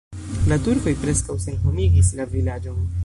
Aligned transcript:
La 0.51 0.57
turkoj 0.67 0.93
preskaŭ 1.03 1.35
senhomigis 1.45 2.11
la 2.21 2.27
vilaĝon. 2.33 2.83